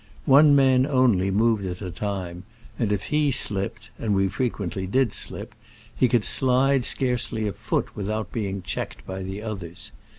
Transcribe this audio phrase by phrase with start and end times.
[0.25, 2.41] One man only moved at a time,
[2.79, 5.53] and if he slipped (and we fre quently did slip),
[5.95, 9.91] he could slide scarce ly a foot without being checked by the others.